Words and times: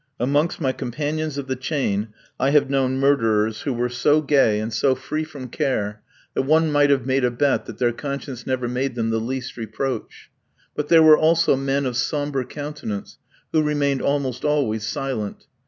Amongst 0.19 0.59
my 0.59 0.71
companions 0.71 1.37
of 1.37 1.45
the 1.45 1.55
chain 1.55 2.07
I 2.39 2.49
have 2.49 2.71
known 2.71 2.97
murderers 2.99 3.61
who 3.61 3.71
were 3.73 3.87
so 3.87 4.19
gay 4.19 4.59
and 4.59 4.73
so 4.73 4.95
free 4.95 5.23
from 5.23 5.47
care, 5.49 6.01
that 6.33 6.41
one 6.41 6.71
might 6.71 6.89
have 6.89 7.05
made 7.05 7.23
a 7.23 7.29
bet 7.29 7.67
that 7.67 7.77
their 7.77 7.91
conscience 7.91 8.47
never 8.47 8.67
made 8.67 8.95
them 8.95 9.11
the 9.11 9.19
least 9.19 9.57
reproach. 9.57 10.31
But 10.75 10.87
there 10.87 11.03
were 11.03 11.19
also 11.19 11.55
men 11.55 11.85
of 11.85 11.95
sombre 11.97 12.45
countenance 12.47 13.19
who 13.51 13.61
remained 13.61 14.01
almost 14.01 14.43
always 14.43 14.87
silent. 14.87 15.45